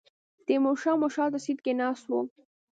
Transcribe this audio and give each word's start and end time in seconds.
تیمور 0.45 0.77
شاه 0.81 0.97
مو 0.99 1.07
شاته 1.15 1.39
سیټ 1.45 1.59
کې 1.65 1.73
ناست 1.81 2.05
و. 2.09 2.13